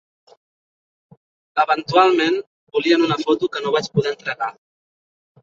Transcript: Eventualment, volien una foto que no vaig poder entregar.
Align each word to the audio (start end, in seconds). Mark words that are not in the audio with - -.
Eventualment, 1.63 2.39
volien 2.79 3.05
una 3.09 3.19
foto 3.29 3.51
que 3.57 3.63
no 3.67 3.75
vaig 3.79 3.93
poder 4.01 4.17
entregar. 4.17 4.51